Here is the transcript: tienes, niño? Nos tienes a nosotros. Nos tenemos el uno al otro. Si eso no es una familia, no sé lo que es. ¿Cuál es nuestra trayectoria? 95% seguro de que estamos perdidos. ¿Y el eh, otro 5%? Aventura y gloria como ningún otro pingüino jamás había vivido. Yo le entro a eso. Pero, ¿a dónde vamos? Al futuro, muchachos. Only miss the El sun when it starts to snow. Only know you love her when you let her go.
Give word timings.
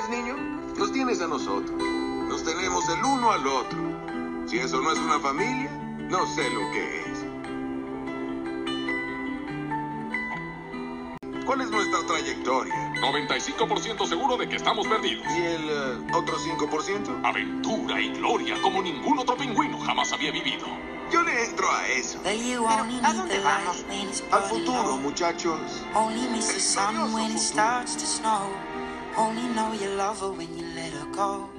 tienes, 0.00 0.08
niño? 0.08 0.36
Nos 0.76 0.92
tienes 0.92 1.20
a 1.20 1.26
nosotros. 1.26 1.70
Nos 1.70 2.44
tenemos 2.44 2.88
el 2.88 3.04
uno 3.04 3.32
al 3.32 3.46
otro. 3.46 3.78
Si 4.46 4.58
eso 4.58 4.80
no 4.80 4.92
es 4.92 4.98
una 4.98 5.18
familia, 5.18 5.70
no 6.10 6.26
sé 6.34 6.48
lo 6.50 6.60
que 6.72 7.00
es. 7.00 7.24
¿Cuál 11.44 11.62
es 11.62 11.70
nuestra 11.70 12.06
trayectoria? 12.06 12.74
95% 13.00 14.06
seguro 14.06 14.36
de 14.36 14.48
que 14.48 14.56
estamos 14.56 14.86
perdidos. 14.86 15.24
¿Y 15.34 15.42
el 15.42 15.70
eh, 15.70 16.06
otro 16.14 16.36
5%? 16.38 17.24
Aventura 17.24 18.00
y 18.00 18.10
gloria 18.10 18.60
como 18.60 18.82
ningún 18.82 19.18
otro 19.18 19.36
pingüino 19.36 19.78
jamás 19.80 20.12
había 20.12 20.30
vivido. 20.30 20.66
Yo 21.10 21.22
le 21.22 21.46
entro 21.46 21.70
a 21.70 21.86
eso. 21.88 22.20
Pero, 22.22 22.68
¿a 22.68 23.14
dónde 23.14 23.38
vamos? 23.40 23.84
Al 24.30 24.42
futuro, 24.42 24.98
muchachos. 24.98 25.58
Only 25.94 26.28
miss 26.28 26.48
the 26.48 26.56
El 26.56 26.60
sun 26.60 27.14
when 27.14 27.32
it 27.32 27.38
starts 27.38 27.94
to 27.94 28.04
snow. 28.04 28.50
Only 29.18 29.48
know 29.48 29.72
you 29.72 29.90
love 29.96 30.20
her 30.20 30.30
when 30.30 30.56
you 30.56 30.64
let 30.76 30.92
her 30.92 31.06
go. 31.12 31.57